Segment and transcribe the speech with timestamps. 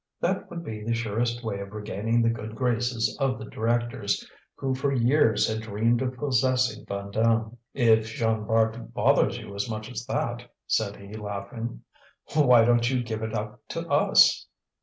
[0.19, 4.73] That would be the surest way of regaining the good graces of the directors, who
[4.73, 7.55] for years had dreamed of possessing Vandame.
[7.75, 11.83] "If Jean Bart bothers you as much as that," said he, laughing,
[12.33, 14.47] "why don't you give it up to us?"